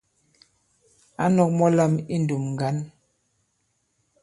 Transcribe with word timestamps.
Ǎ 1.23 1.25
nɔ̄k 1.35 1.49
mɔ̄ 1.57 1.69
lām 1.77 1.93
I 2.13 2.17
ǹndùm 2.19 2.43
ŋgǎn. 2.53 2.77